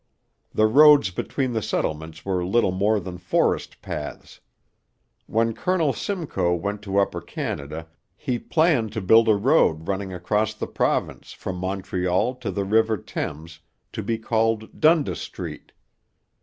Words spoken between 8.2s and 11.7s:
planned to build a road running across the province from